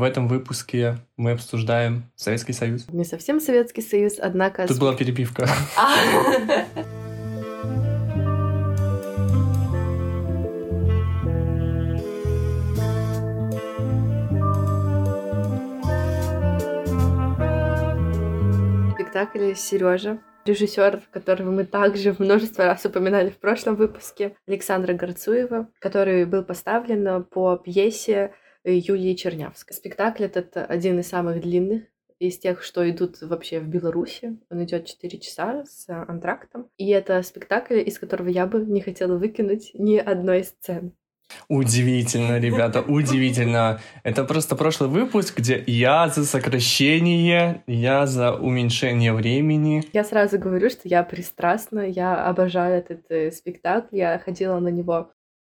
[0.00, 2.86] В этом выпуске мы обсуждаем Советский Союз.
[2.92, 4.68] Не совсем Советский Союз, однако...
[4.68, 5.48] Тут была перебивка.
[5.76, 5.96] А.
[18.94, 26.24] Спектакль Сережа, режиссер, которого мы также множество раз упоминали в прошлом выпуске, Александра Горцуева, который
[26.24, 28.32] был поставлен по пьесе
[28.64, 29.76] Юлии Чернявской.
[29.76, 31.82] Спектакль этот один из самых длинных
[32.18, 34.38] из тех, что идут вообще в Беларуси.
[34.50, 36.68] Он идет 4 часа с антрактом.
[36.76, 40.92] И это спектакль, из которого я бы не хотела выкинуть ни одной сцены.
[41.48, 43.80] Удивительно, ребята, удивительно.
[44.02, 49.84] Это просто прошлый выпуск, где я за сокращение, я за уменьшение времени.
[49.92, 55.12] Я сразу говорю, что я пристрастна, я обожаю этот э, спектакль, я ходила на него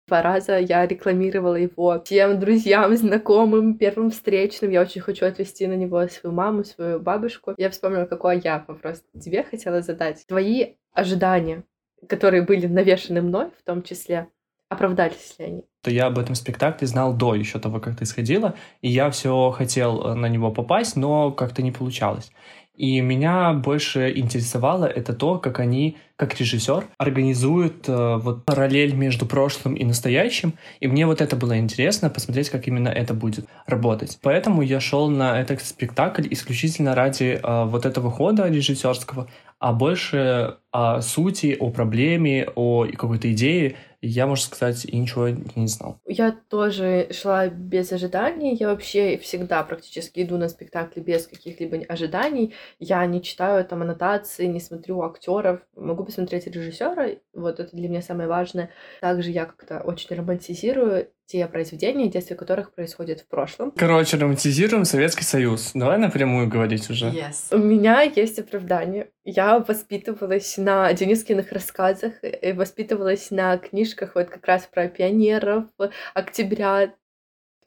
[0.08, 4.70] Два раза я рекламировала его всем друзьям, знакомым, первым встречным.
[4.70, 7.52] Я очень хочу отвести на него свою маму, свою бабушку.
[7.58, 10.24] Я вспомнила, какой я вопрос тебе хотела задать.
[10.26, 11.64] Твои ожидания,
[12.08, 14.28] которые были навешаны мной в том числе,
[14.70, 15.64] оправдались ли они?
[15.82, 19.50] То я об этом спектакле знал до еще того, как ты сходила, и я все
[19.50, 22.32] хотел э, на него попасть, но как-то не получалось.
[22.74, 29.24] И меня больше интересовало это то, как они, как режиссер, организуют э, вот параллель между
[29.24, 30.54] прошлым и настоящим.
[30.80, 34.18] И мне вот это было интересно, посмотреть, как именно это будет работать.
[34.20, 39.28] Поэтому я шел на этот спектакль исключительно ради э, вот этого хода режиссерского,
[39.60, 45.66] а больше о сути, о проблеме, о какой-то идее я, можно сказать, и ничего не
[45.66, 45.98] знал.
[46.06, 48.54] Я тоже шла без ожиданий.
[48.54, 52.54] Я вообще всегда практически иду на спектакли без каких-либо ожиданий.
[52.78, 55.60] Я не читаю там аннотации, не смотрю актеров.
[55.74, 57.08] Могу посмотреть режиссера.
[57.34, 58.70] Вот это для меня самое важное.
[59.02, 63.70] Также я как-то очень романтизирую те произведения, действия которых происходят в прошлом.
[63.72, 65.72] Короче, романтизируем Советский Союз.
[65.74, 67.08] Давай напрямую говорить уже.
[67.10, 67.54] Yes.
[67.54, 69.10] У меня есть оправдание.
[69.24, 75.66] Я воспитывалась на Денискиных рассказах, и воспитывалась на книжках вот как раз про пионеров,
[76.14, 76.94] октября,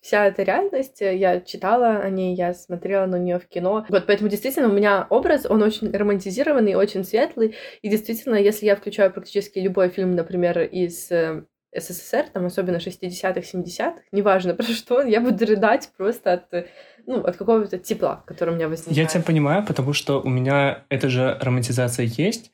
[0.01, 3.85] вся эта реальность, я читала о ней, я смотрела на нее в кино.
[3.87, 7.55] Вот поэтому действительно у меня образ, он очень романтизированный, очень светлый.
[7.81, 11.43] И действительно, если я включаю практически любой фильм, например, из э,
[11.75, 16.65] СССР, там особенно 60-х, 70-х, неважно про что, я буду рыдать просто от,
[17.05, 18.97] ну, от какого-то тепла, который у меня возникает.
[18.97, 22.51] Я тебя понимаю, потому что у меня эта же романтизация есть,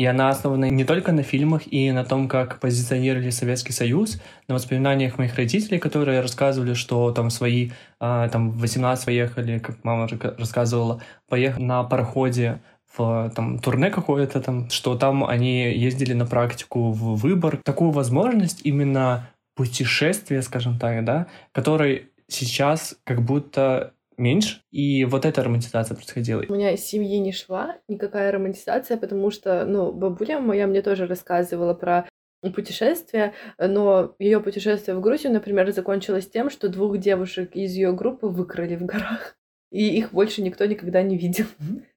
[0.00, 4.18] и она основана не только на фильмах и на том, как позиционировали Советский Союз,
[4.48, 10.08] на воспоминаниях моих родителей, которые рассказывали, что там свои, а, там, 18 поехали, как мама
[10.38, 12.60] рассказывала, поехали на пароходе
[12.96, 17.58] в там, турне какое-то там, что там они ездили на практику в выбор.
[17.62, 25.42] Такую возможность именно путешествия, скажем так, да, который сейчас как будто меньше, и вот эта
[25.42, 26.44] романтизация происходила.
[26.48, 31.06] У меня из семьи не шла никакая романтизация, потому что, ну, бабуля моя мне тоже
[31.06, 32.06] рассказывала про
[32.54, 38.28] путешествие, но ее путешествие в Грузию, например, закончилось тем, что двух девушек из ее группы
[38.28, 39.36] выкрали в горах
[39.70, 41.46] и их больше никто никогда не видел.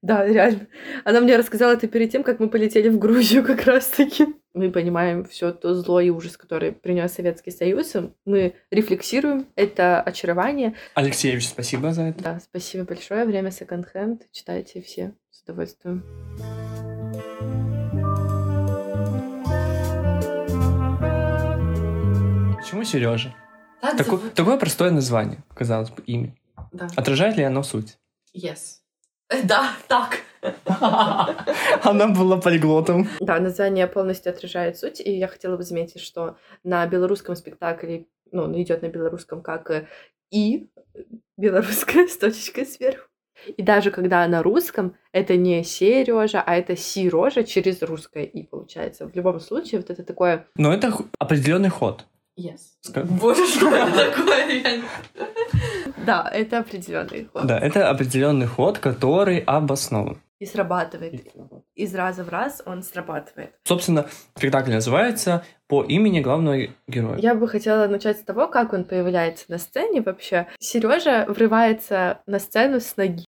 [0.02, 0.68] Да, реально.
[1.06, 4.28] Она мне рассказала это перед тем, как мы полетели в Грузию как раз-таки.
[4.54, 7.94] Мы понимаем все то зло и ужас, который принес Советский Союз.
[8.24, 10.76] Мы рефлексируем это очарование.
[10.94, 12.24] Алексеевич, спасибо за это.
[12.24, 13.26] Да, спасибо большое.
[13.26, 14.28] Время секонд-хенд.
[14.32, 16.04] Читайте все с удовольствием.
[22.58, 23.34] Почему Сережа?
[23.98, 26.36] Такое, такое простое название, казалось бы, имя.
[26.72, 26.88] Да.
[26.96, 27.98] Отражает ли оно суть?
[28.36, 28.83] Yes.
[29.44, 30.22] Да, так.
[31.84, 33.08] Она была полиглотом.
[33.20, 38.62] Да, название полностью отражает суть, и я хотела бы заметить, что на белорусском спектакле, ну,
[38.62, 39.88] идет на белорусском как
[40.32, 40.68] и
[41.38, 43.08] белорусская с точечкой сверху.
[43.58, 49.08] И даже когда на русском, это не Сережа, а это Сирожа через русское и получается.
[49.08, 50.48] В любом случае, вот это такое...
[50.56, 52.06] Но это определенный ход.
[52.40, 52.60] Yes.
[52.96, 54.82] Боже, что это такое?
[56.06, 57.46] Да, это определенный ход.
[57.46, 60.20] Да, это определенный ход, который обоснован.
[60.40, 61.28] И срабатывает.
[61.76, 63.54] Из раза в раз он срабатывает.
[63.64, 67.18] Собственно, спектакль называется по имени главного героя.
[67.18, 70.48] Я бы хотела начать с того, как он появляется на сцене вообще.
[70.60, 73.26] Сережа врывается на сцену с ноги.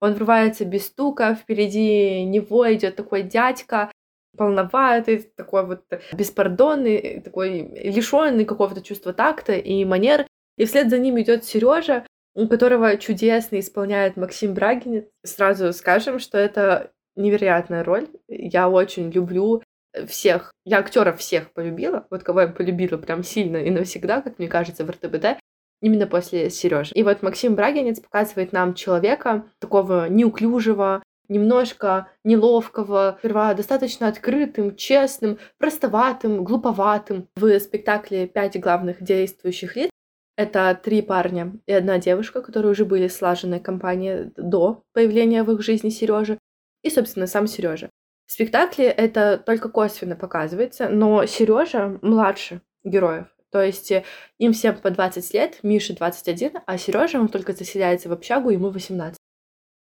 [0.00, 3.90] Он врывается без стука, впереди него идет такой дядька,
[4.36, 10.26] полноватый, такой вот беспардонный, такой лишенный какого-то чувства такта и манер.
[10.56, 15.06] И вслед за ним идет Сережа, у которого чудесно исполняет Максим Брагин.
[15.24, 18.08] Сразу скажем, что это невероятная роль.
[18.28, 19.62] Я очень люблю
[20.06, 24.48] всех, я актеров всех полюбила, вот кого я полюбила прям сильно и навсегда, как мне
[24.48, 25.38] кажется, в РТБТ,
[25.80, 26.92] именно после Сережи.
[26.94, 35.38] И вот Максим Брагинец показывает нам человека такого неуклюжего, немножко неловкого, сперва достаточно открытым, честным,
[35.58, 37.28] простоватым, глуповатым.
[37.36, 39.90] В спектакле пять главных действующих лиц
[40.38, 45.62] это три парня и одна девушка, которые уже были слаженной компанией до появления в их
[45.62, 46.38] жизни Сережи,
[46.84, 47.90] и, собственно, сам Сережа.
[48.24, 53.26] В спектакле это только косвенно показывается, но Сережа младше героев.
[53.50, 54.04] То есть э,
[54.38, 58.70] им всем по 20 лет, Мише 21, а Сережа он только заселяется в общагу, ему
[58.70, 59.17] 18.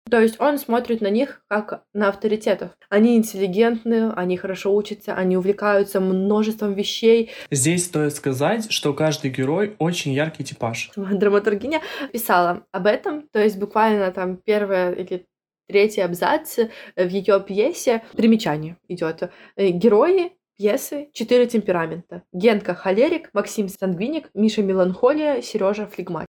[0.09, 2.71] То есть он смотрит на них как на авторитетов.
[2.89, 7.31] Они интеллигентны, они хорошо учатся, они увлекаются множеством вещей.
[7.49, 10.91] Здесь стоит сказать, что каждый герой очень яркий типаж.
[10.95, 11.81] Драматургиня
[12.13, 15.25] писала об этом, то есть буквально там первая или
[15.67, 16.59] третий абзац
[16.95, 19.23] в ее пьесе примечание идет.
[19.55, 22.23] Э, герои пьесы четыре темперамента.
[22.31, 26.29] Генка холерик, Максим сангвиник, Миша меланхолия, Сережа флегматик.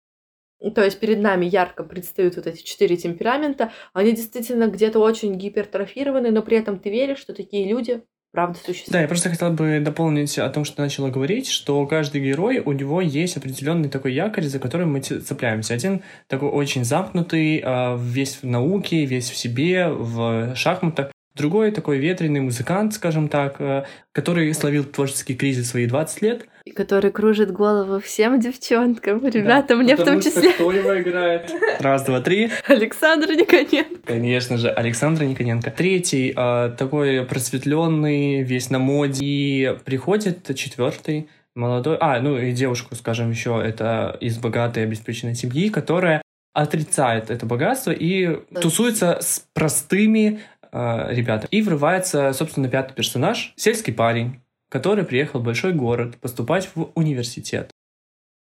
[0.76, 3.72] То есть перед нами ярко предстают вот эти четыре темперамента.
[3.94, 8.92] Они действительно где-то очень гипертрофированы, но при этом ты веришь, что такие люди правда существуют.
[8.92, 12.74] Да, я просто хотела бы дополнить о том, что начала говорить, что каждый герой, у
[12.74, 15.74] него есть определенный такой якорь, за которым мы цепляемся.
[15.74, 21.12] Один такой очень замкнутый, а, весь в науке, весь в себе, в шахматах.
[21.36, 26.46] Другой такой ветреный музыкант, скажем так, э, который словил творческий кризис в свои 20 лет.
[26.76, 29.26] Который кружит голову всем девчонкам.
[29.26, 30.52] Ребята, да, мне в том числе.
[30.54, 31.52] Что его играет?
[31.80, 32.50] Раз, два, три.
[32.68, 34.02] Александр Никоненко.
[34.06, 35.72] Конечно же, Александр Никоненко.
[35.72, 39.20] Третий э, такой просветленный, весь на моде.
[39.22, 45.70] И приходит четвертый молодой, а, ну и девушку, скажем, еще это из богатой обеспеченной семьи,
[45.70, 46.22] которая
[46.54, 48.62] отрицает это богатство и да.
[48.62, 51.48] тусуется с простыми э, ребята.
[51.52, 57.72] И врывается, собственно, пятый персонаж, сельский парень, который приехал в большой город поступать в университет.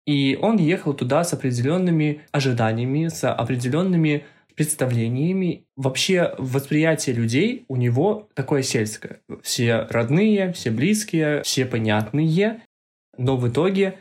[0.05, 5.65] И он ехал туда с определенными ожиданиями, с определенными представлениями.
[5.75, 9.21] Вообще восприятие людей у него такое сельское.
[9.43, 12.61] Все родные, все близкие, все понятные.
[13.17, 13.99] Но в итоге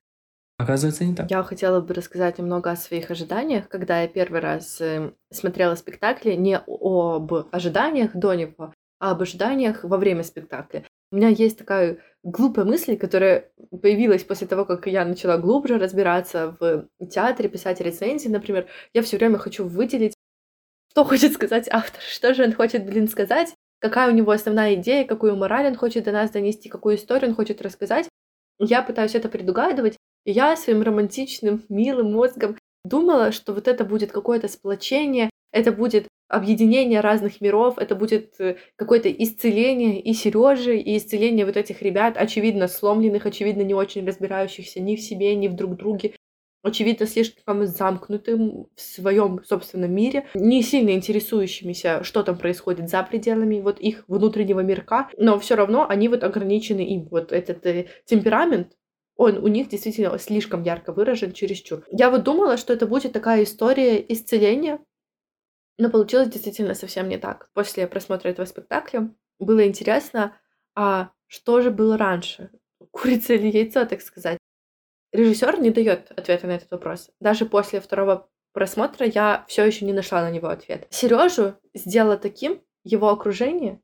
[0.59, 1.31] Оказывается, не так.
[1.31, 6.33] Я хотела бы рассказать немного о своих ожиданиях, когда я первый раз э, смотрела спектакли,
[6.33, 10.83] не об ожиданиях до него, а об ожиданиях во время спектакля.
[11.13, 13.51] У меня есть такая глупая мысль, которая
[13.83, 18.67] появилась после того, как я начала глубже разбираться в театре, писать рецензии, например.
[18.93, 20.15] Я все время хочу выделить,
[20.91, 25.05] что хочет сказать автор, что же он хочет, блин, сказать, какая у него основная идея,
[25.05, 28.09] какую мораль он хочет до нас донести, какую историю он хочет рассказать.
[28.59, 34.11] Я пытаюсь это предугадывать, и я своим романтичным, милым мозгом думала, что вот это будет
[34.11, 40.97] какое-то сплочение, это будет объединение разных миров, это будет э, какое-то исцеление и Сережи, и
[40.97, 45.55] исцеление вот этих ребят, очевидно сломленных, очевидно не очень разбирающихся ни в себе, ни в
[45.55, 46.15] друг друге,
[46.63, 53.61] очевидно слишком замкнутым в своем собственном мире, не сильно интересующимися, что там происходит за пределами
[53.61, 57.09] вот их внутреннего мирка, но все равно они вот ограничены им.
[57.11, 58.73] Вот этот э, темперамент,
[59.17, 61.85] он у них действительно слишком ярко выражен, чересчур.
[61.91, 64.79] Я вот думала, что это будет такая история исцеления,
[65.79, 67.51] но получилось действительно совсем не так.
[67.55, 70.37] После просмотра этого спектакля было интересно,
[70.75, 72.51] а что же было раньше?
[72.91, 74.39] Курица или яйцо, так сказать?
[75.13, 77.11] Режиссер не дает ответа на этот вопрос.
[77.21, 80.87] Даже после второго просмотра я все еще не нашла на него ответ.
[80.91, 83.81] Сережу сделала таким его окружение,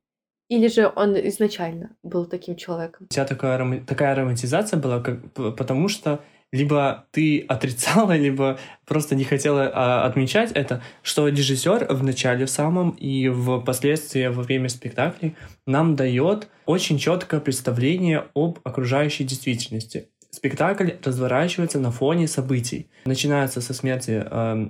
[0.49, 3.07] или же он изначально был таким человеком?
[3.11, 6.23] У тебя такая, такая романтизация была, как, потому что
[6.55, 12.51] либо ты отрицала, либо просто не хотела а, отмечать это, что режиссер в начале в
[12.51, 15.35] самом и впоследствии во время спектакля
[15.67, 20.09] нам дает очень четкое представление об окружающей действительности.
[20.31, 22.89] Спектакль разворачивается на фоне событий.
[23.05, 24.69] Начинается со смерти э,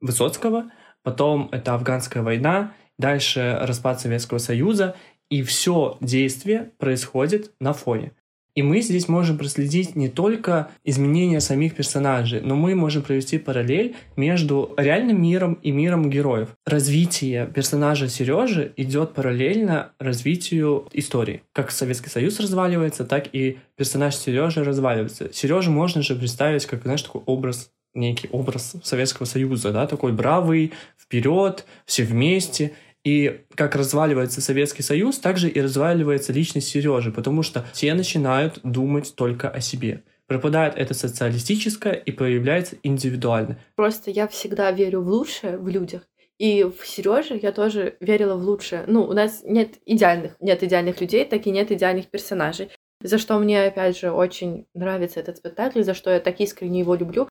[0.00, 0.70] Высоцкого,
[1.02, 4.96] потом это афганская война, дальше распад Советского Союза,
[5.28, 8.12] и все действие происходит на фоне.
[8.58, 13.94] И мы здесь можем проследить не только изменения самих персонажей, но мы можем провести параллель
[14.16, 16.48] между реальным миром и миром героев.
[16.66, 21.42] Развитие персонажа Сережи идет параллельно развитию истории.
[21.52, 25.32] Как Советский Союз разваливается, так и персонаж Сережи разваливается.
[25.32, 30.72] Сережу можно же представить как, знаешь, такой образ некий образ Советского Союза, да, такой бравый,
[30.98, 32.72] вперед, все вместе.
[33.08, 39.14] И как разваливается Советский Союз, также и разваливается личность Сережи, потому что все начинают думать
[39.16, 40.02] только о себе.
[40.26, 43.58] Пропадает это социалистическое и появляется индивидуально.
[43.76, 46.02] Просто я всегда верю в лучшее в людях.
[46.36, 48.84] И в Сереже я тоже верила в лучшее.
[48.86, 52.68] Ну, у нас нет идеальных, нет идеальных людей, так и нет идеальных персонажей.
[53.00, 56.94] За что мне, опять же, очень нравится этот спектакль, за что я так искренне его
[56.94, 57.26] люблю.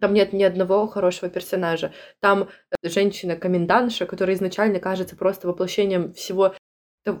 [0.00, 1.92] Там нет ни одного хорошего персонажа.
[2.20, 2.48] Там
[2.82, 6.54] э, женщина-комендантша, которая изначально кажется просто воплощением всего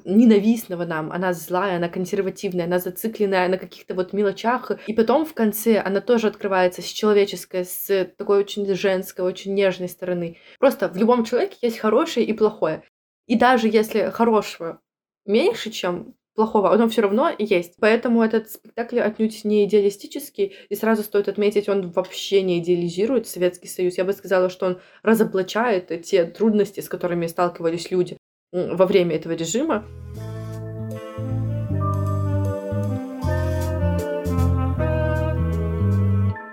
[0.04, 4.72] ненавистного нам, она злая, она консервативная, она зацикленная на каких-то вот мелочах.
[4.86, 9.88] И потом в конце она тоже открывается с человеческой, с такой очень женской, очень нежной
[9.88, 10.38] стороны.
[10.58, 12.82] Просто в любом человеке есть хорошее и плохое.
[13.26, 14.80] И даже если хорошего
[15.26, 17.74] меньше, чем плохого, оно все равно есть.
[17.80, 23.66] Поэтому этот спектакль отнюдь не идеалистический, и сразу стоит отметить, он вообще не идеализирует Советский
[23.66, 23.98] Союз.
[23.98, 28.16] Я бы сказала, что он разоблачает те трудности, с которыми сталкивались люди
[28.52, 29.84] во время этого режима.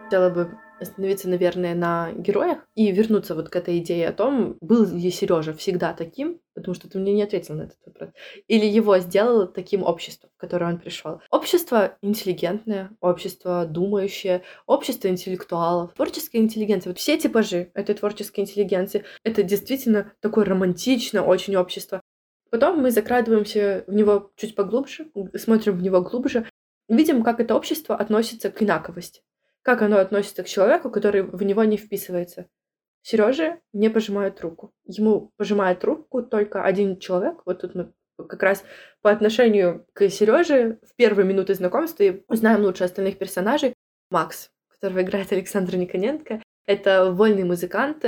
[0.06, 0.50] Хотела бы
[0.80, 5.54] остановиться, наверное, на героях и вернуться вот к этой идее о том, был ли Сережа
[5.54, 8.10] всегда таким, потому что ты мне не ответил на этот вопрос,
[8.48, 11.22] или его сделало таким обществом, в которое он пришел.
[11.32, 16.92] Общество интеллигентное, общество думающее, общество интеллектуалов, творческая интеллигенция.
[16.92, 22.02] Вот все типажи этой творческой интеллигенции, это действительно такое романтичное очень общество.
[22.52, 26.48] Потом мы закрадываемся в него чуть поглубже, смотрим в него глубже,
[26.88, 29.22] видим, как это общество относится к инаковости,
[29.66, 32.48] как оно относится к человеку, который в него не вписывается.
[33.02, 34.72] Сереже не пожимают руку.
[34.86, 37.42] Ему пожимает руку только один человек.
[37.46, 38.64] Вот тут мы как раз
[39.02, 43.74] по отношению к Сереже в первые минуты знакомства и узнаем лучше остальных персонажей.
[44.12, 46.44] Макс, которого играет Александр Никоненко.
[46.68, 48.06] Это вольный музыкант,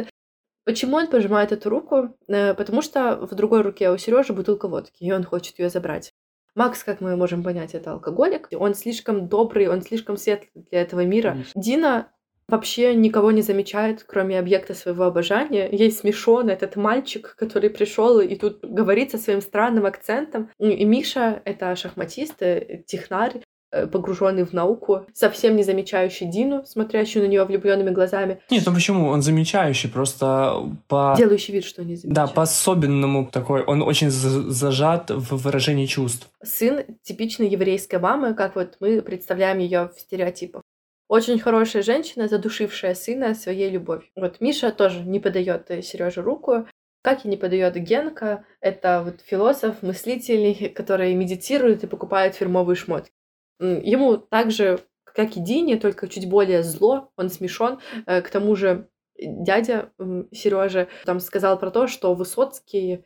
[0.67, 2.13] Почему он пожимает эту руку?
[2.27, 6.11] Э, потому что в другой руке у Сережи бутылка водки, и он хочет ее забрать.
[6.57, 8.49] Макс, как мы можем понять, это алкоголик.
[8.57, 11.31] Он слишком добрый, он слишком светлый для этого мира.
[11.31, 11.61] Конечно.
[11.61, 12.11] Дина
[12.47, 15.69] вообще никого не замечает, кроме объекта своего обожания.
[15.71, 20.49] Ей смешон этот мальчик, который пришел и тут говорит со своим странным акцентом.
[20.57, 27.29] И Миша— это шахматист, э, технарь, погруженный в науку, совсем не замечающий Дину, смотрящую на
[27.29, 28.41] нее влюбленными глазами.
[28.49, 29.07] Нет, ну почему?
[29.07, 30.53] Он замечающий, просто
[30.87, 31.15] по...
[31.17, 32.13] Делающий вид, что не замечает.
[32.13, 33.63] Да, по-особенному такой.
[33.63, 36.29] Он очень зажат в выражении чувств.
[36.43, 40.61] Сын типичной еврейской мамы, как вот мы представляем ее в стереотипах.
[41.07, 44.09] Очень хорошая женщина, задушившая сына своей любовью.
[44.15, 46.67] Вот Миша тоже не подает Сереже руку,
[47.01, 53.11] как и не подает Генка, это вот философ, мыслитель, который медитирует и покупает фирмовые шмотки.
[53.59, 57.79] Ему также, как и Дине, только чуть более зло, он смешон.
[58.05, 59.91] Э, к тому же дядя
[60.31, 63.03] Сережа там сказал про то, что Высоцкий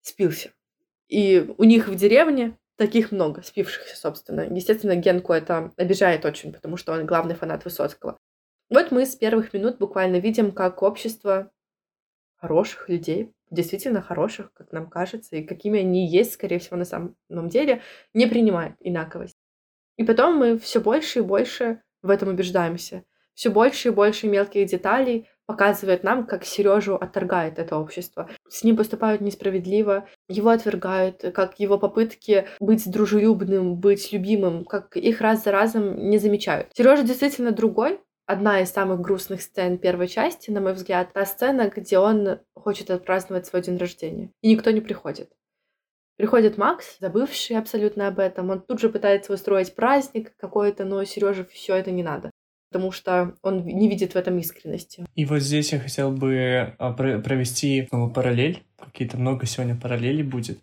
[0.00, 0.50] спился.
[1.08, 4.42] И у них в деревне таких много, спившихся, собственно.
[4.42, 8.18] Естественно, Генку это обижает очень, потому что он главный фанат Высоцкого.
[8.70, 11.50] Вот мы с первых минут буквально видим, как общество
[12.36, 17.16] хороших людей, действительно хороших, как нам кажется, и какими они есть, скорее всего, на самом
[17.48, 19.36] деле, не принимает инаковость.
[19.96, 23.04] И потом мы все больше и больше в этом убеждаемся.
[23.34, 28.30] Все больше и больше мелких деталей показывает нам, как Сережу отторгает это общество.
[28.48, 35.20] С ним поступают несправедливо, его отвергают, как его попытки быть дружелюбным, быть любимым, как их
[35.20, 36.68] раз за разом не замечают.
[36.74, 38.00] Сережа действительно другой.
[38.26, 42.90] Одна из самых грустных сцен первой части, на мой взгляд, та сцена, где он хочет
[42.90, 45.30] отпраздновать свой день рождения, и никто не приходит.
[46.16, 48.50] Приходит Макс, забывший абсолютно об этом.
[48.50, 52.30] Он тут же пытается устроить праздник какой-то, но Сереже все это не надо
[52.74, 55.06] потому что он не видит в этом искренности.
[55.14, 60.58] И вот здесь я хотел бы а, провести ну, параллель, какие-то много сегодня параллелей будет.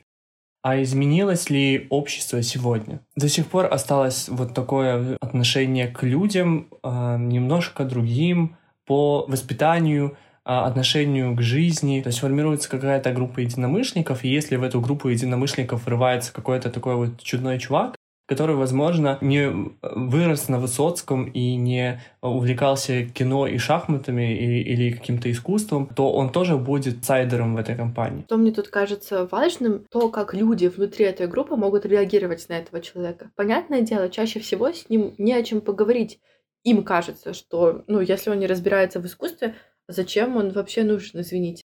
[0.61, 2.99] А изменилось ли общество сегодня?
[3.15, 10.17] До сих пор осталось вот такое отношение к людям э, немножко другим по воспитанию, а,
[10.65, 12.01] отношению к жизни.
[12.01, 16.95] То есть формируется какая-то группа единомышленников, и если в эту группу единомышленников врывается какой-то такой
[16.95, 17.95] вот чудной чувак,
[18.31, 25.29] который, возможно, не вырос на Высоцком и не увлекался кино и шахматами или, или каким-то
[25.29, 28.23] искусством, то он тоже будет сайдером в этой компании.
[28.27, 32.79] Что мне тут кажется важным, то, как люди внутри этой группы могут реагировать на этого
[32.79, 33.31] человека.
[33.35, 36.21] Понятное дело, чаще всего с ним не о чем поговорить.
[36.63, 39.55] Им кажется, что, ну, если он не разбирается в искусстве,
[39.91, 41.63] Зачем он вообще нужен, извините?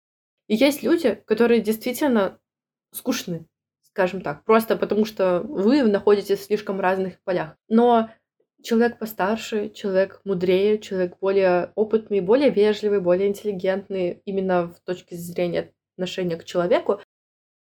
[0.48, 2.38] И есть люди, которые действительно
[2.92, 3.46] скучны,
[3.82, 7.56] скажем так, просто потому что вы находитесь в слишком разных полях.
[7.68, 8.10] Но
[8.62, 15.72] человек постарше, человек мудрее, человек более опытный, более вежливый, более интеллигентный именно в точке зрения
[15.96, 17.00] отношения к человеку,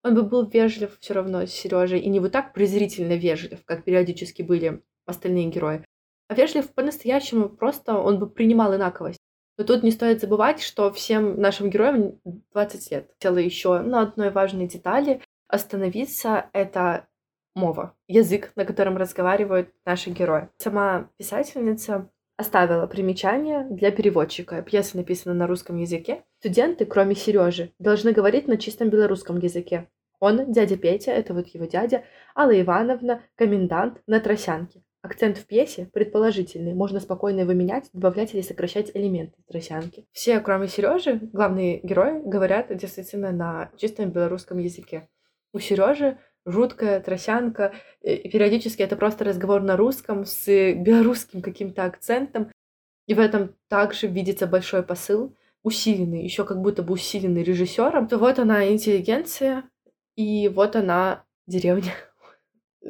[0.03, 3.83] он бы был вежлив все равно с Сережей, и не вот так презрительно вежлив, как
[3.83, 5.83] периодически были остальные герои,
[6.27, 9.19] а вежлив по-настоящему, просто он бы принимал инаковость.
[9.57, 12.19] Но тут не стоит забывать, что всем нашим героям
[12.53, 13.09] 20 лет.
[13.13, 16.49] Хотела еще на одной важной детали остановиться.
[16.53, 17.07] Это
[17.55, 20.49] мова, язык, на котором разговаривают наши герои.
[20.57, 24.61] Сама писательница Оставила примечание для переводчика.
[24.61, 26.25] Пьеса написана на русском языке.
[26.39, 29.87] Студенты, кроме Сережи, должны говорить на чистом белорусском языке.
[30.19, 32.03] Он, дядя Петя, это вот его дядя,
[32.35, 34.83] Алла Ивановна, комендант на тросянке.
[35.05, 40.07] Акцент в пьесе предположительный, можно спокойно его менять, добавлять или сокращать элементы тросянки.
[40.11, 45.07] Все, кроме Сережи, главные герои, говорят действительно на чистом белорусском языке.
[45.53, 52.51] У Сережи жуткая тросянка, и периодически это просто разговор на русском с белорусским каким-то акцентом,
[53.05, 58.17] и в этом также видится большой посыл, усиленный, еще как будто бы усиленный режиссером, то
[58.17, 59.65] вот она интеллигенция,
[60.15, 61.93] и вот она деревня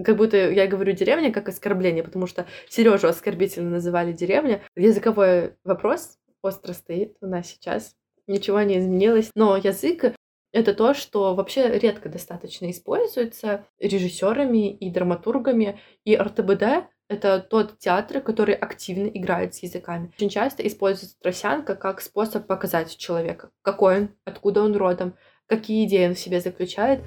[0.04, 4.62] как будто я говорю деревня как оскорбление, потому что Сережу оскорбительно называли деревня.
[4.76, 7.96] Языковой вопрос остро стоит у нас сейчас.
[8.28, 9.32] Ничего не изменилось.
[9.36, 10.16] Но язык
[10.56, 15.80] это то, что вообще редко достаточно используется режиссерами и драматургами.
[16.06, 20.12] И РТБД— это тот театр, который активно играет с языками.
[20.16, 26.08] Очень часто используется тросянка как способ показать человека, какой он, откуда он родом, какие идеи
[26.08, 27.02] он в себе заключает.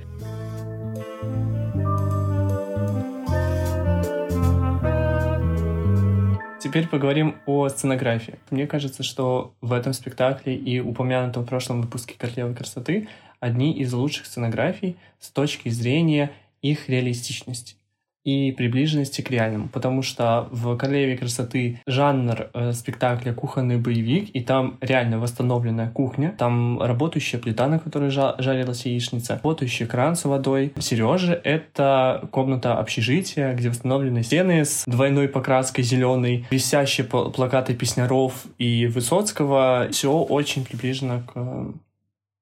[6.61, 8.41] Теперь поговорим о сценографии.
[8.51, 13.93] Мне кажется, что в этом спектакле и упомянутом в прошлом выпуске «Королевы красоты» одни из
[13.93, 17.78] лучших сценографий с точки зрения их реалистичности
[18.29, 24.41] и приближенности к реальному, потому что в «Королеве красоты» жанр э, спектакля кухонный боевик, и
[24.43, 30.27] там реально восстановленная кухня, там работающая плита, на которой жа жарилась яичница, работающий кран с
[30.27, 30.75] водой.
[30.79, 38.87] Сережа— это комната общежития, где восстановлены стены с двойной покраской зеленой, висящие плакаты песняров и
[38.87, 39.89] Высоцкого.
[39.91, 41.73] Все очень приближено к э,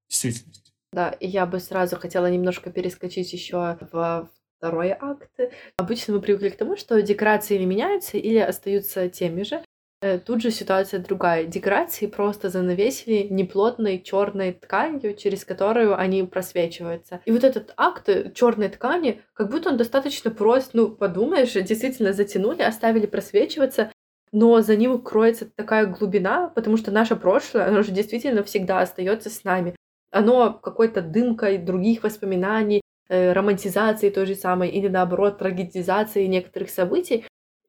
[0.09, 0.73] действительности.
[0.93, 5.31] Да, и я бы сразу хотела немножко перескочить еще в второй акт.
[5.77, 9.63] Обычно мы привыкли к тому, что декорации или меняются, или остаются теми же.
[10.03, 11.45] Э, тут же ситуация другая.
[11.45, 17.21] Декорации просто занавесили неплотной черной тканью, через которую они просвечиваются.
[17.25, 20.71] И вот этот акт черной ткани, как будто он достаточно прост.
[20.75, 23.91] Ну, подумаешь, действительно затянули, оставили просвечиваться,
[24.33, 29.31] но за ним кроется такая глубина, потому что наше прошлое, оно же действительно всегда остается
[29.31, 29.75] с нами.
[30.11, 37.25] Оно какой-то дымкой других воспоминаний, Э, романтизации той же самой или наоборот трагедизации некоторых событий,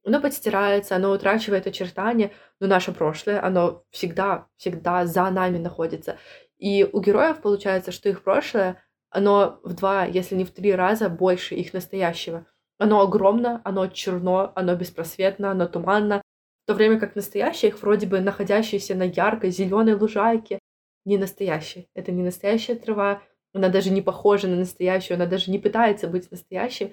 [0.08, 6.18] оно подстирается, оно утрачивает очертания, но наше прошлое, оно всегда, всегда за нами находится.
[6.58, 11.10] И у героев получается, что их прошлое, оно в два, если не в три раза
[11.10, 12.46] больше их настоящего.
[12.78, 16.22] Оно огромно, оно черно, оно беспросветно, оно туманно,
[16.64, 20.60] в то время как настоящее их вроде бы находящееся на яркой зеленой лужайке,
[21.06, 21.88] не настоящее.
[21.96, 23.22] Это не настоящая трава,
[23.54, 26.92] она даже не похожа на настоящую, она даже не пытается быть настоящей.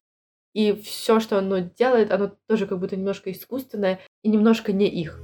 [0.55, 5.19] И все, что оно делает, оно тоже как будто немножко искусственное и немножко не их.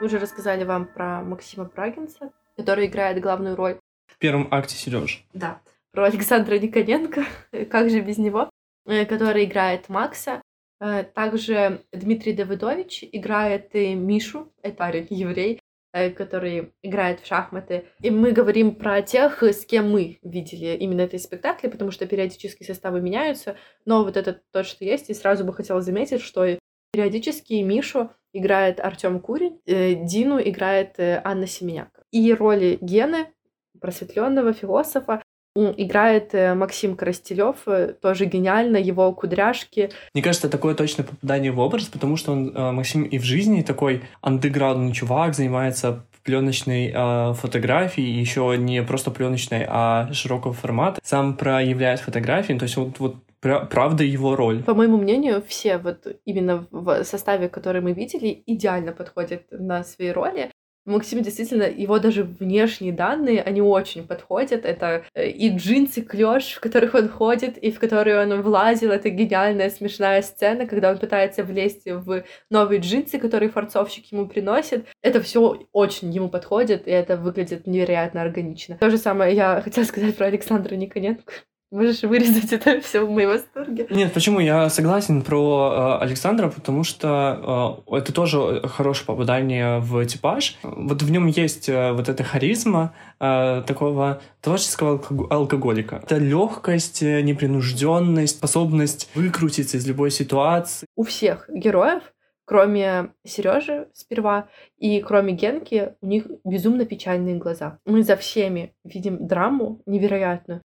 [0.00, 3.78] Мы уже рассказали вам про Максима Прагинца, который играет главную роль.
[4.06, 5.24] В первом акте Сереж.
[5.32, 5.62] Да.
[5.92, 7.24] Про Александра Никоненко,
[7.70, 8.50] как же без него,
[8.86, 10.42] э, который играет Макса.
[10.84, 15.58] Э, также Дмитрий Давыдович играет Мишу, это еврей,
[15.94, 17.86] э, который играет в шахматы.
[18.02, 22.64] И мы говорим про тех, с кем мы видели именно эти спектакли, потому что периодически
[22.64, 25.08] составы меняются, но вот это то, что есть.
[25.08, 26.58] И сразу бы хотела заметить, что
[26.92, 32.04] периодически Мишу играет Артем Курень, э, Дину играет Анна Семеняк.
[32.10, 33.32] И роли Гены,
[33.80, 35.22] просветленного философа,
[35.56, 39.90] Играет э, Максим Коростелев, э, тоже гениально, его кудряшки.
[40.12, 43.62] Мне кажется, такое точное попадание в образ, потому что он, э, Максим и в жизни
[43.62, 51.00] такой андеграундный чувак, занимается пленочной э, фотографией, еще не просто пленочной, а широкого формата.
[51.04, 54.62] Сам проявляет фотографии, то есть вот, вот правда его роль.
[54.62, 60.10] По моему мнению, все вот именно в составе, который мы видели, идеально подходят на свои
[60.10, 60.50] роли.
[60.84, 64.64] Максим действительно, его даже внешние данные, они очень подходят.
[64.66, 68.90] Это э, и джинсы клеш, в которых он ходит, и в которые он влазил.
[68.90, 74.86] Это гениальная, смешная сцена, когда он пытается влезть в новые джинсы, которые форцовщик ему приносит.
[75.00, 78.76] Это все очень ему подходит, и это выглядит невероятно органично.
[78.78, 81.32] То же самое я хотела сказать про Александра Никоненко.
[81.74, 83.88] Можешь вырезать это все в моей восторге.
[83.90, 84.38] Нет, почему?
[84.38, 90.56] Я согласен про э, Александра, потому что э, это тоже хорошее попадание в типаж.
[90.62, 96.00] Вот в нем есть э, вот эта харизма э, такого творческого алкоголика.
[96.04, 100.86] Это легкость, э, непринужденность, способность выкрутиться из любой ситуации.
[100.94, 102.04] У всех героев
[102.46, 107.78] кроме Сережи сперва и кроме Генки, у них безумно печальные глаза.
[107.84, 110.60] Мы за всеми видим драму невероятную.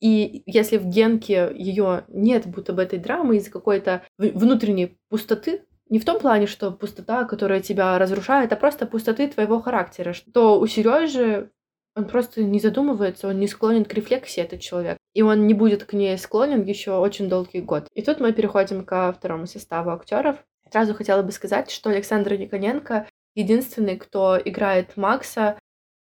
[0.00, 5.98] И если в Генке ее нет, будто бы этой драмы из-за какой-то внутренней пустоты, не
[5.98, 10.66] в том плане, что пустота, которая тебя разрушает, а просто пустоты твоего характера, что у
[10.66, 11.50] Сережи
[11.96, 14.96] он просто не задумывается, он не склонен к рефлексии, этот человек.
[15.12, 17.88] И он не будет к ней склонен еще очень долгий год.
[17.94, 20.36] И тут мы переходим ко второму составу актеров.
[20.70, 25.58] Сразу хотела бы сказать, что Александр Никоненко единственный, кто играет Макса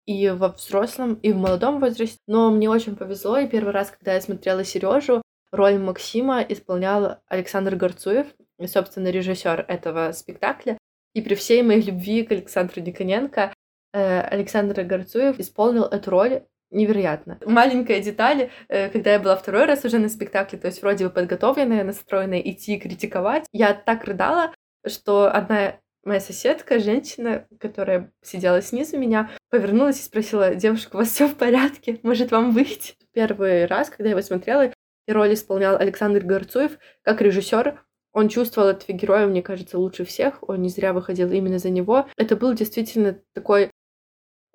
[0.05, 2.19] и во взрослом, и в молодом возрасте.
[2.27, 7.75] Но мне очень повезло, и первый раз, когда я смотрела Сережу, роль Максима исполнял Александр
[7.75, 8.27] Горцуев,
[8.65, 10.77] собственно, режиссер этого спектакля.
[11.13, 13.53] И при всей моей любви к Александру Никоненко
[13.93, 17.39] э, Александр Горцуев исполнил эту роль невероятно.
[17.45, 21.11] Маленькая деталь, э, когда я была второй раз уже на спектакле, то есть вроде бы
[21.11, 24.53] подготовленная, настроенная идти критиковать, я так рыдала,
[24.85, 31.09] что одна моя соседка, женщина, которая сидела снизу меня, повернулась и спросила, девушка, у вас
[31.09, 31.99] все в порядке?
[32.03, 32.93] Может, вам выйти?
[33.13, 34.71] Первый раз, когда я его смотрела,
[35.07, 37.79] и роль исполнял Александр Горцуев, как режиссер,
[38.15, 40.39] он чувствовал этого героя, мне кажется, лучше всех.
[40.47, 42.07] Он не зря выходил именно за него.
[42.15, 43.71] Это был действительно такой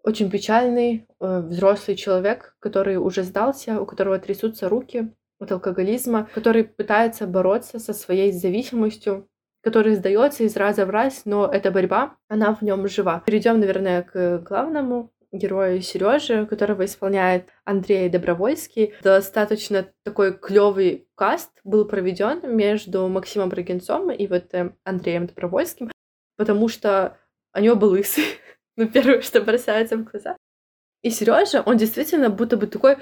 [0.03, 6.65] очень печальный э, взрослый человек, который уже сдался, у которого трясутся руки от алкоголизма, который
[6.65, 9.29] пытается бороться со своей зависимостью,
[9.63, 13.23] который сдается из раза в раз, но эта борьба, она в нем жива.
[13.27, 18.95] Перейдем, наверное, к главному герою Сережи, которого исполняет Андрей Добровольский.
[19.03, 25.91] Достаточно такой клевый каст был проведен между Максимом Брагинцом и вот э, Андреем Добровольским,
[26.37, 27.19] потому что
[27.53, 28.27] они оба лысые.
[28.77, 30.37] ну, первое, что бросается в глаза.
[31.03, 32.97] И Сережа, он действительно будто бы такой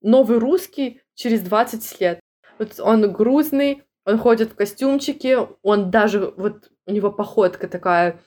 [0.00, 2.20] новый русский через 20 лет.
[2.58, 8.20] Вот он грузный, он ходит в костюмчике, он даже, вот у него походка такая,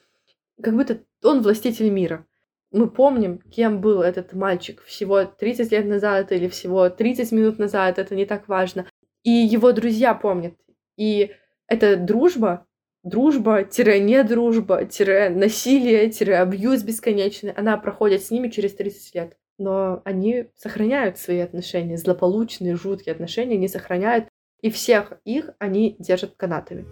[0.62, 2.26] как будто он властитель мира.
[2.72, 8.00] Мы помним, кем был этот мальчик всего 30 лет назад или всего 30 минут назад,
[8.00, 8.88] это не так важно.
[9.24, 10.54] И его друзья помнят.
[10.98, 11.32] И
[11.68, 12.66] эта дружба,
[13.04, 19.38] дружба-не дружба-насилие, абьюз бесконечный, она проходит с ними через 30 лет.
[19.58, 24.28] Но они сохраняют свои отношения, злополучные, жуткие отношения, они сохраняют
[24.66, 26.86] и всех их они держат канатами.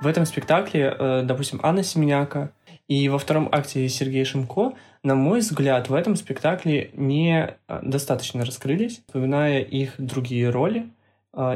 [0.00, 2.50] В этом спектакле, э, допустим, Анна Семеняка
[2.88, 8.46] и во втором акте Сергей Шимко, на мой взгляд, в этом спектакле не э, достаточно
[8.46, 10.88] раскрылись, вспоминая их другие роли,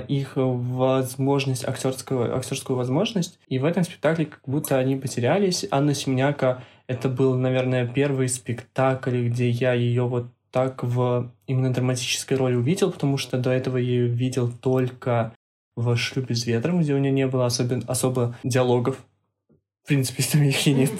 [0.09, 3.39] их возможность, актерскую, актерскую возможность.
[3.49, 5.67] И в этом спектакле как будто они потерялись.
[5.71, 12.37] Анна Семеняка это был, наверное, первый спектакль, где я ее вот так в именно драматической
[12.37, 15.33] роли увидел, потому что до этого я ее видел только
[15.77, 18.99] в «Шлюпе с ветром», где у нее не было особо, особо диалогов.
[19.85, 20.93] В принципе, там их и нет.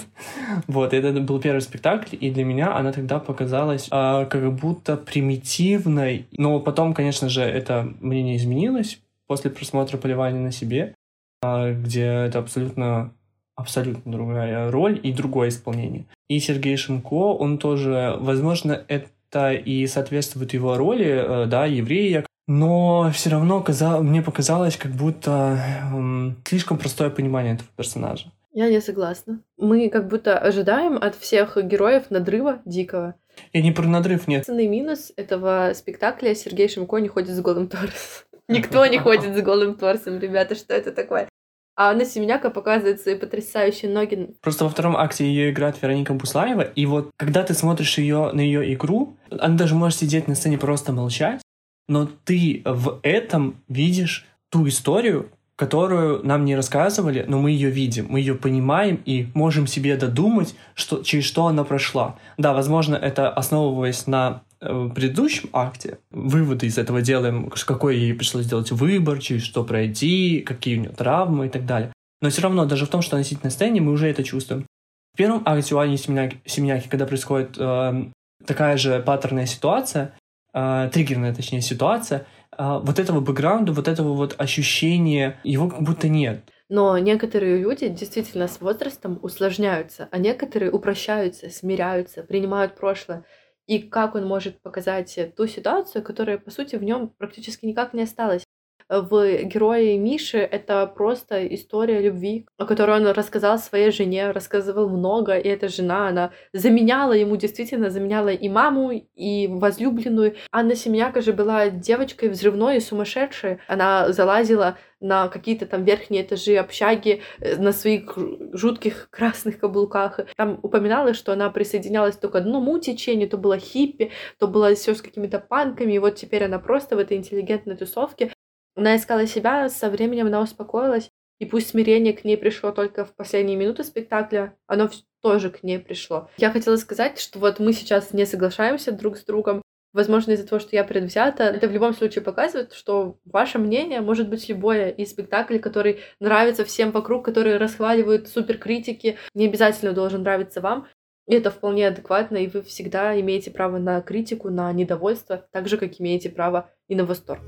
[0.67, 6.27] Вот, это был первый спектакль, и для меня она тогда показалась а, как будто примитивной.
[6.37, 10.95] Но потом, конечно же, это мнение изменилось после просмотра «Поливания на себе»,
[11.41, 13.13] а, где это абсолютно
[13.55, 16.05] абсолютно другая роль и другое исполнение.
[16.29, 23.09] И Сергей Шимко, он тоже, возможно, это и соответствует его роли, э, да, еврея, но
[23.13, 25.57] все равно казалось, мне показалось, как будто
[25.93, 28.31] эм, слишком простое понимание этого персонажа.
[28.53, 29.41] Я не согласна.
[29.57, 33.15] Мы как будто ожидаем от всех героев надрыва дикого.
[33.53, 34.41] И не про надрыв, нет.
[34.41, 38.25] Единственный минус этого спектакля Сергей Шимко не ходит с голым торсом.
[38.49, 41.29] Никто не ходит с голым торсом, ребята, что это такое?
[41.77, 44.35] А Анна Семеняка показывает свои потрясающие ноги.
[44.41, 48.41] Просто во втором акте ее играет Вероника Буслаева, и вот когда ты смотришь ее на
[48.41, 51.41] ее игру, она даже может сидеть на сцене просто молчать,
[51.87, 55.31] но ты в этом видишь ту историю,
[55.61, 60.55] которую нам не рассказывали, но мы ее видим, мы ее понимаем и можем себе додумать,
[60.73, 62.15] что, через что она прошла.
[62.39, 68.45] Да, возможно, это основываясь на в предыдущем акте выводы из этого делаем, какой ей пришлось
[68.45, 71.93] сделать выбор, через что пройти, какие у нее травмы и так далее.
[72.21, 74.65] Но все равно, даже в том, что она сидит на сцене, мы уже это чувствуем.
[75.13, 78.05] В первом акте у Ани Семеняки, когда происходит э,
[78.47, 80.15] такая же паттерная ситуация,
[80.55, 82.23] э, триггерная, точнее, ситуация, э,
[82.57, 86.43] вот этого бэкграунда, вот этого вот ощущения, его как будто нет.
[86.69, 93.25] Но некоторые люди действительно с возрастом усложняются, а некоторые упрощаются, смиряются, принимают прошлое
[93.67, 98.03] и как он может показать ту ситуацию, которая, по сути, в нем практически никак не
[98.03, 98.43] осталась.
[98.91, 105.37] В герое Миши это просто история любви, о которой он рассказал своей жене, рассказывал много,
[105.37, 110.35] и эта жена, она заменяла ему, действительно заменяла и маму, и возлюбленную.
[110.51, 113.59] Анна Семеняка же была девочкой взрывной и сумасшедшей.
[113.67, 118.17] Она залазила на какие-то там верхние этажи общаги э, на своих
[118.53, 120.19] жутких красных каблуках.
[120.35, 124.93] Там упоминалось, что она присоединялась то к одному течению, то была хиппи, то была все
[124.93, 128.31] с какими-то панками, и вот теперь она просто в этой интеллигентной тусовке.
[128.75, 133.15] Она искала себя, со временем она успокоилась, и пусть смирение к ней пришло только в
[133.15, 134.89] последние минуты спектакля, оно
[135.21, 136.29] тоже к ней пришло.
[136.37, 139.61] Я хотела сказать, что вот мы сейчас не соглашаемся друг с другом,
[139.93, 144.29] Возможно, из-за того, что я предвзята, это в любом случае показывает, что ваше мнение может
[144.29, 150.61] быть любое из спектакля, который нравится всем вокруг, который расхваливают суперкритики, не обязательно должен нравиться
[150.61, 150.87] вам.
[151.27, 155.77] И это вполне адекватно, и вы всегда имеете право на критику, на недовольство, так же,
[155.77, 157.41] как имеете право и на восторг.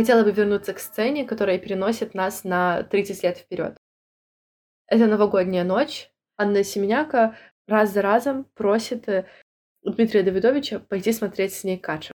[0.00, 3.76] Хотела бы вернуться к сцене, которая переносит нас на 30 лет вперед.
[4.86, 6.10] Это новогодняя ночь.
[6.38, 7.36] Анна Семеняка
[7.68, 9.26] раз за разом просит э,
[9.82, 12.12] Дмитрия Давидовича пойти смотреть с ней Кача.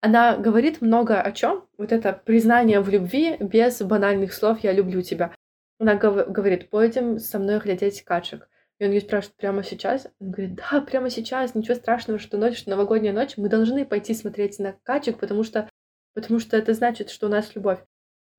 [0.00, 1.66] Она говорит много о чем.
[1.78, 5.34] Вот это признание в любви без банальных слов «я люблю тебя».
[5.80, 8.48] Она гов- говорит, пойдем со мной глядеть качек.
[8.78, 10.06] И он ее спрашивает, прямо сейчас?
[10.20, 14.12] Он говорит, да, прямо сейчас, ничего страшного, что ночь, что новогодняя ночь, мы должны пойти
[14.12, 15.70] смотреть на качек, потому что,
[16.14, 17.82] потому что это значит, что у нас любовь.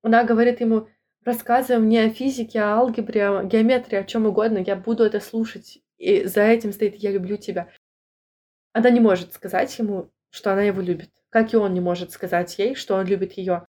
[0.03, 0.87] Она говорит ему,
[1.23, 5.79] рассказывай мне о физике, о алгебре, о геометрии, о чем угодно, я буду это слушать.
[5.97, 7.71] И за этим стоит «я люблю тебя».
[8.73, 12.59] Она не может сказать ему, что она его любит, как и он не может сказать
[12.59, 13.65] ей, что он любит ее.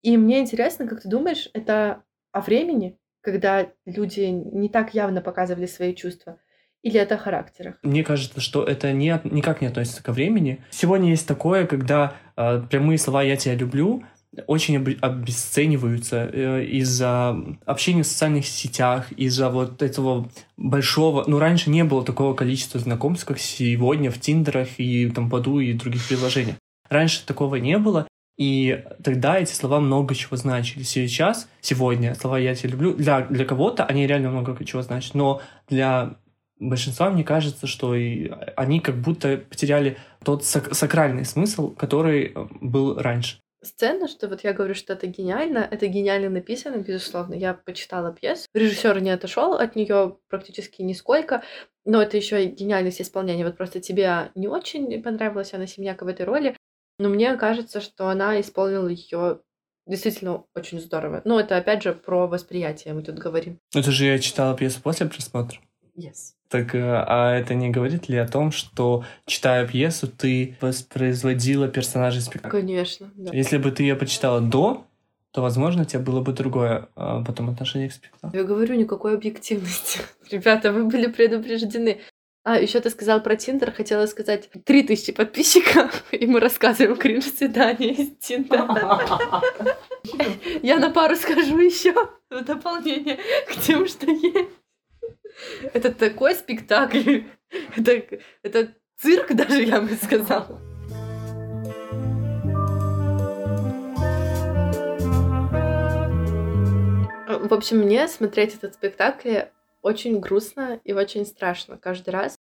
[0.00, 5.66] И мне интересно, как ты думаешь, это о времени, когда люди не так явно показывали
[5.66, 6.38] свои чувства,
[6.82, 7.76] или это о характерах?
[7.82, 10.62] Мне кажется, что это не, никак не относится ко времени.
[10.70, 14.04] Сегодня есть такое, когда э, прямые слова «я тебя люблю»
[14.46, 21.24] очень обесцениваются э, из-за общения в социальных сетях, из-за вот этого большого...
[21.26, 25.72] Ну, раньше не было такого количества знакомств, как сегодня в Тиндерах и там Баду и
[25.72, 26.56] других приложениях.
[26.90, 30.82] Раньше такого не было, и тогда эти слова много чего значили.
[30.82, 35.40] Сейчас, сегодня, слова «я тебя люблю», для, для кого-то они реально много чего значат, но
[35.68, 36.16] для
[36.58, 42.46] большинства мне кажется, что и они как будто потеряли тот сак сакральный смысл, который э,
[42.60, 47.34] был раньше сцена, что вот я говорю, что это гениально, это гениально написано, безусловно.
[47.34, 48.46] Я почитала пьесу.
[48.54, 51.42] Режиссер не отошел от нее практически нисколько,
[51.84, 53.44] но это еще и гениальность исполнения.
[53.44, 56.56] Вот просто тебе не очень понравилась она Семьяка в этой роли,
[56.98, 59.40] но мне кажется, что она исполнила ее
[59.86, 61.22] действительно очень здорово.
[61.24, 63.58] Ну, это опять же про восприятие мы тут говорим.
[63.74, 65.58] Это же я читала пьесу после просмотра.
[65.96, 66.32] Yes.
[66.48, 72.20] Так, э, а это не говорит ли о том, что, читая пьесу, ты воспроизводила персонажей
[72.20, 72.60] спектакля?
[72.60, 73.32] Конечно, да.
[73.32, 74.86] Если бы ты ее почитала до,
[75.30, 78.40] то, возможно, у тебя было бы другое а, потом отношение к спектаклю.
[78.40, 80.00] Я говорю, никакой объективности.
[80.30, 82.00] Ребята, вы были предупреждены.
[82.46, 87.24] А, еще ты сказал про Тиндер, хотела сказать, три тысячи подписчиков, и мы рассказываем кринж
[87.24, 89.00] свидания из Тиндера.
[90.62, 91.94] Я на пару скажу еще
[92.28, 94.50] в дополнение к тем, что есть.
[95.72, 97.22] Это такой спектакль.
[97.76, 98.02] Это,
[98.42, 100.60] это цирк даже, я бы сказала.
[107.26, 109.44] В общем, мне смотреть этот спектакль
[109.84, 112.36] очень грустно и очень страшно каждый раз,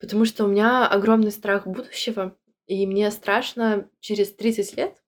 [0.00, 2.34] потому что у меня огромный страх будущего,
[2.66, 5.02] и мне страшно через 30 лет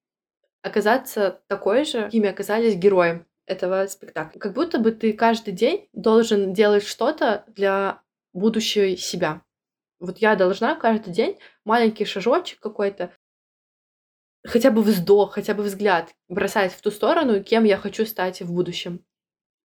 [0.60, 4.38] оказаться такой же, какими оказались героем этого спектакля.
[4.38, 8.02] Как будто бы ты каждый день должен делать что-то для
[8.34, 9.42] будущего себя.
[10.00, 13.14] Вот я должна каждый день маленький шажочек какой-то,
[14.46, 18.52] хотя бы вздох, хотя бы взгляд бросать в ту сторону, кем я хочу стать в
[18.52, 19.02] будущем.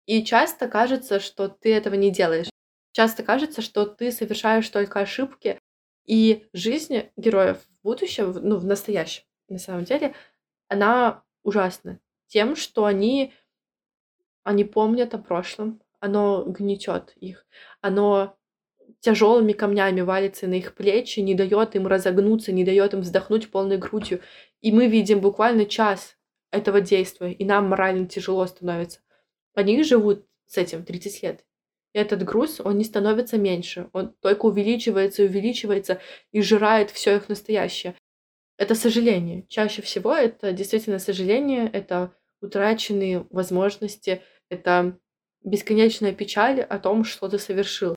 [0.08, 2.50] И часто кажется, что ты этого не делаешь.
[2.94, 5.60] Часто кажется, что ты совершаешь только ошибки,
[6.06, 10.16] и жизнь героев в будущем, ну, в настоящем, на самом деле,
[10.70, 13.34] она ужасна тем, что они
[14.44, 17.46] они помнят о прошлом, оно гнетет их,
[17.82, 18.38] оно
[19.02, 23.78] тяжелыми камнями валится на их плечи, не дает им разогнуться, не дает им вздохнуть полной
[23.78, 24.22] грудью.
[24.62, 26.16] И мы видим буквально час
[26.52, 29.02] этого действия, и нам морально тяжело становится.
[29.58, 31.44] Они живут с этим 30 лет.
[31.94, 36.00] И этот груз, он не становится меньше, он только увеличивается и увеличивается
[36.32, 37.96] и жирает все их настоящее.
[38.58, 39.48] Это сожаление.
[39.48, 45.00] Чаще всего это действительно сожаление, это утраченные возможности, это
[45.44, 47.96] бесконечная печаль о том, что ты совершил.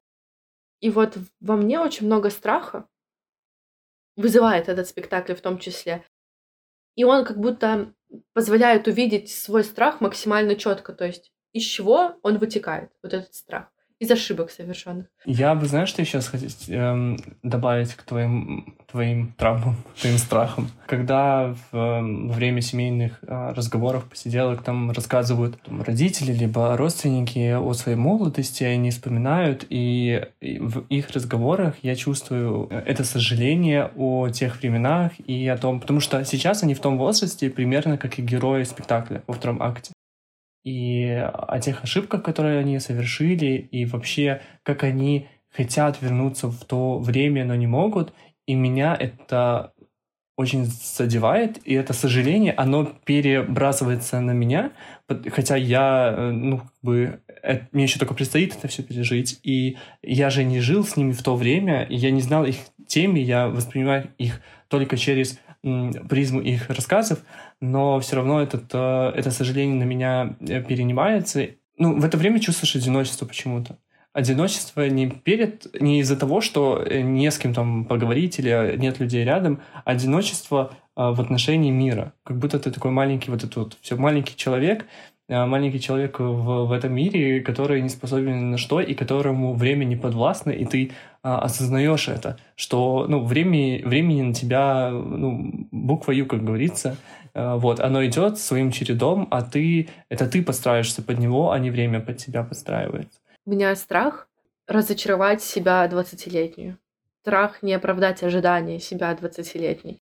[0.80, 2.88] И вот во мне очень много страха
[4.16, 6.06] вызывает этот спектакль в том числе.
[6.96, 7.92] И он как будто
[8.32, 13.66] позволяет увидеть свой страх максимально четко, то есть из чего он вытекает, вот этот страх
[14.00, 15.06] из ошибок совершенных.
[15.26, 20.70] Я бы, знаешь, что сейчас хотел эм, добавить к твоим, твоим травмам, твоим страхам?
[20.86, 27.74] Когда в, во время семейных э, разговоров, посиделок там рассказывают там, родители либо родственники о
[27.74, 34.58] своей молодости, они вспоминают, и, и в их разговорах я чувствую это сожаление о тех
[34.60, 38.62] временах и о том, потому что сейчас они в том возрасте примерно как и герои
[38.62, 39.92] спектакля во втором акте
[40.64, 46.98] и о тех ошибках, которые они совершили, и вообще, как они хотят вернуться в то
[46.98, 48.12] время, но не могут.
[48.46, 49.72] И меня это
[50.40, 54.72] очень задевает, и это сожаление, оно перебрасывается на меня,
[55.30, 59.76] хотя я, э, ну, как бы, это, мне еще только предстоит это все пережить, и
[60.02, 63.20] я же не жил с ними в то время, и я не знал их теми,
[63.20, 67.18] я воспринимаю их только через призму их рассказов,
[67.60, 71.48] но все равно этот, э, это сожаление на меня э, перенимается.
[71.76, 73.78] Ну, в это время чувствуешь одиночество почему-то.
[74.12, 78.98] Одиночество не перед, не из-за того, что э, не с кем там поговорить или нет
[78.98, 82.12] людей рядом, одиночество в отношении мира.
[82.24, 84.84] Как будто ты такой маленький вот этот вот, все маленький человек,
[85.28, 89.84] маленький человек в, в этом мире, который не способен ни на что и которому время
[89.84, 90.90] не подвластно, и ты
[91.22, 96.96] а, осознаешь это, что ну, времени, времени на тебя ну, буква Ю, как говорится,
[97.34, 102.00] вот, оно идет своим чередом, а ты, это ты подстраиваешься под него, а не время
[102.00, 103.20] под тебя подстраивается.
[103.46, 104.28] У меня страх
[104.66, 106.78] разочаровать себя 20-летнюю.
[107.22, 110.00] Страх не оправдать ожидания себя 20-летней.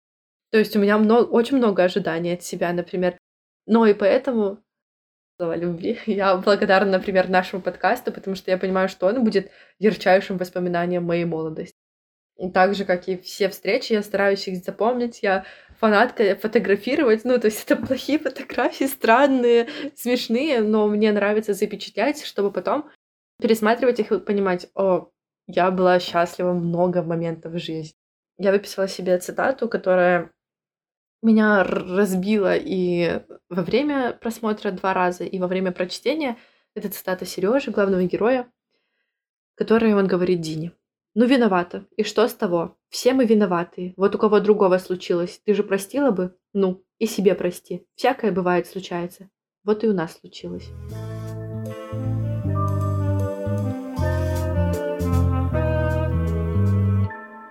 [0.50, 3.18] То есть у меня много, очень много ожиданий от себя, например.
[3.66, 4.58] Но и поэтому
[5.38, 5.98] слова любви.
[6.06, 11.24] Я благодарна, например, нашему подкасту, потому что я понимаю, что он будет ярчайшим воспоминанием моей
[11.24, 11.76] молодости.
[12.38, 15.22] И так же, как и все встречи, я стараюсь их запомнить.
[15.22, 15.44] Я
[15.78, 17.24] фанатка фотографировать.
[17.24, 22.90] Ну, то есть это плохие фотографии, странные, смешные, но мне нравится запечатлять, чтобы потом
[23.40, 25.10] пересматривать их и понимать, о,
[25.46, 27.94] я была счастлива много моментов в жизни.
[28.36, 30.30] Я выписала себе цитату, которая
[31.22, 36.36] меня разбило и во время просмотра два раза, и во время прочтения.
[36.74, 38.50] Это цитата Сережи, главного героя,
[39.56, 40.72] которой он говорит Дине.
[41.14, 41.86] «Ну, виновата.
[41.96, 42.76] И что с того?
[42.88, 43.94] Все мы виноваты.
[43.96, 45.40] Вот у кого другого случилось.
[45.44, 46.36] Ты же простила бы?
[46.52, 47.86] Ну, и себе прости.
[47.94, 49.28] Всякое бывает, случается.
[49.64, 50.68] Вот и у нас случилось».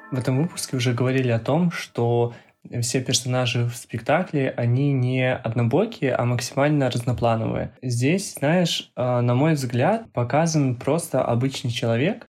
[0.10, 2.34] В этом выпуске уже говорили о том, что
[2.82, 7.74] все персонажи в спектакле, они не однобокие, а максимально разноплановые.
[7.82, 12.27] Здесь, знаешь, э, на мой взгляд, показан просто обычный человек,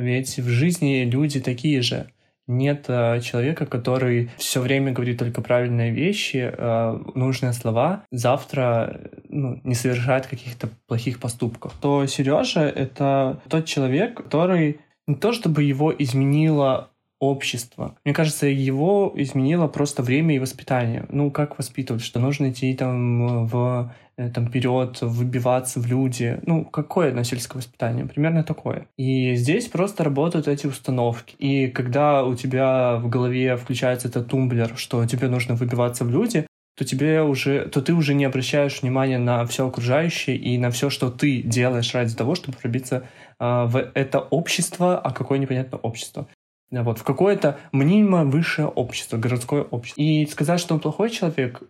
[0.00, 2.10] ведь в жизни люди такие же.
[2.46, 9.60] Нет э, человека, который все время говорит только правильные вещи, э, нужные слова, завтра ну,
[9.62, 11.72] не совершает каких-то плохих поступков.
[11.80, 16.89] То Сережа— это тот человек, который не то чтобы его изменило
[17.20, 17.96] общество.
[18.04, 21.04] Мне кажется, его изменило просто время и воспитание.
[21.10, 26.40] Ну, как воспитывать, что нужно идти там в э, там вперед, выбиваться в люди.
[26.46, 28.06] Ну, какое насильское воспитание?
[28.06, 28.86] Примерно такое.
[28.96, 31.34] И здесь просто работают эти установки.
[31.38, 36.46] И когда у тебя в голове включается этот тумблер, что тебе нужно выбиваться в люди,
[36.78, 40.88] то тебе уже, то ты уже не обращаешь внимания на все окружающее и на все,
[40.88, 43.06] что ты делаешь ради того, чтобы пробиться
[43.38, 46.26] э, в это общество, а какое непонятное общество
[46.70, 50.00] вот, в какое-то мнимо высшее общество, городское общество.
[50.00, 51.62] И сказать, что он плохой человек,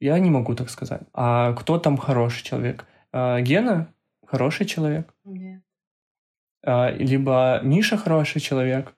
[0.00, 1.02] я не могу так сказать.
[1.12, 2.86] А кто там хороший человек?
[3.12, 3.92] А, Гена
[4.26, 5.14] хороший человек?
[5.24, 5.62] Нет.
[6.64, 8.94] А, либо Миша хороший человек,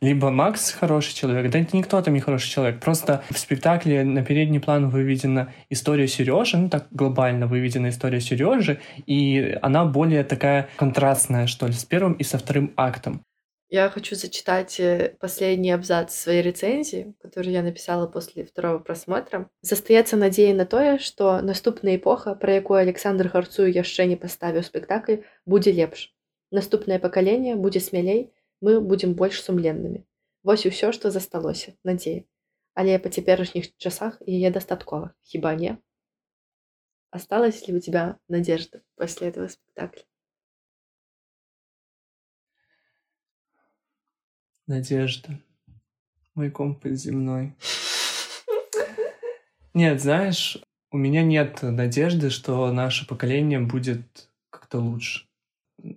[0.00, 1.50] либо Макс хороший человек.
[1.50, 2.80] Да никто там не хороший человек.
[2.80, 8.80] Просто в спектакле на передний план выведена история Сережи, ну так глобально выведена история Сережи,
[9.06, 13.22] и она более такая контрастная, что ли, с первым и со вторым актом.
[13.69, 19.49] Я хочу зачитать э, последний абзац своей рецензии, которую я написала после второго просмотра.
[19.61, 25.25] Застаецца надзея на тое, што наступная эпоха, пра якую Александр Харцую яшчэ не паставіў спектакль,
[25.45, 26.13] будзе лепш.
[26.51, 28.29] Наступнае пакаленне будзе смялей,
[28.61, 30.05] мы будзем больш сумленнымі.
[30.43, 32.29] Вось і ўсё, што засталося, надзея.
[32.77, 35.77] Але па цяперашніх часах яе дастаткова, хіба не?
[37.09, 40.05] Осталась ли у тебя надежда после этого спектакля?
[44.68, 45.40] Надежда.
[46.34, 47.54] Мой компас земной.
[49.72, 50.58] Нет, знаешь,
[50.90, 55.26] у меня нет надежды, что наше поколение будет как-то лучше.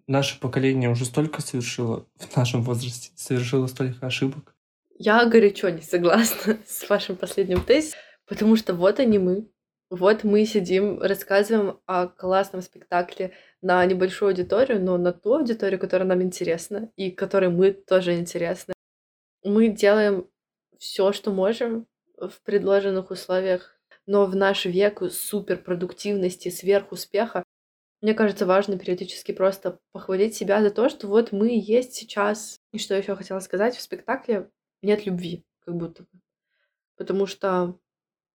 [0.07, 4.55] наше поколение уже столько совершило в нашем возрасте, совершило столько ошибок.
[4.97, 9.49] Я горячо не согласна с вашим последним тезисом, потому что вот они мы.
[9.91, 16.07] Вот мы сидим, рассказываем о классном спектакле на небольшую аудиторию, но на ту аудиторию, которая
[16.07, 18.73] нам интересна и которой мы тоже интересны.
[19.43, 20.27] Мы делаем
[20.79, 21.87] все, что можем
[22.17, 23.77] в предложенных условиях,
[24.07, 27.43] но в наш век суперпродуктивности, сверхуспеха
[28.01, 32.57] мне кажется, важно периодически просто похвалить себя за то, что вот мы есть сейчас.
[32.71, 34.49] И что еще хотела сказать, в спектакле
[34.81, 36.09] нет любви, как будто бы.
[36.97, 37.77] Потому что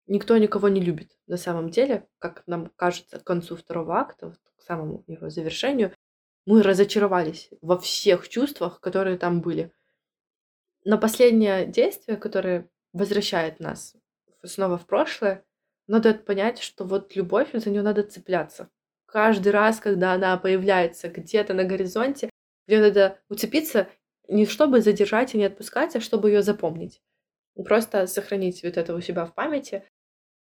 [0.06, 4.62] никто никого не любит на самом деле, как нам кажется к концу второго акта, к
[4.62, 5.92] самому его завершению.
[6.46, 9.72] Мы разочаровались во всех чувствах, которые там были.
[10.84, 13.94] Но последнее действие, которое возвращает нас
[14.44, 15.44] снова в прошлое,
[15.86, 18.68] надо понять, что вот любовь, за нее надо цепляться
[19.12, 22.30] каждый раз, когда она появляется где-то на горизонте,
[22.66, 23.88] ее надо уцепиться
[24.28, 27.02] не чтобы задержать и не отпускать, а чтобы ее запомнить.
[27.54, 29.84] Просто сохранить вот это у себя в памяти.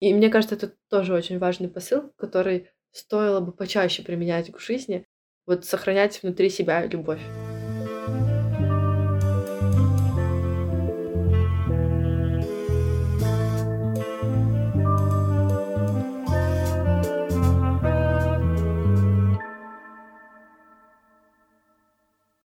[0.03, 5.07] И мне кажется, это тоже очень важный посыл, который стоило бы почаще применять к жизни.
[5.45, 7.21] Вот сохранять внутри себя любовь.